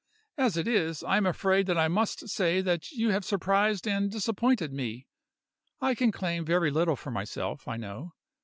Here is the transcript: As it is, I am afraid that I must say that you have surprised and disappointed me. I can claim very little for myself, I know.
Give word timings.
As 0.35 0.57
it 0.57 0.67
is, 0.67 1.03
I 1.03 1.17
am 1.17 1.27
afraid 1.27 1.67
that 1.67 1.77
I 1.77 1.87
must 1.87 2.27
say 2.27 2.59
that 2.61 2.89
you 2.89 3.11
have 3.11 3.23
surprised 3.23 3.87
and 3.87 4.09
disappointed 4.11 4.73
me. 4.73 5.05
I 5.79 5.93
can 5.93 6.11
claim 6.11 6.43
very 6.43 6.71
little 6.71 6.95
for 6.95 7.11
myself, 7.11 7.67
I 7.67 7.77
know. 7.77 8.15